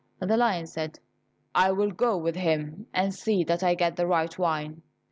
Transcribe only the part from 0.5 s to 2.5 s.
said, "I will go with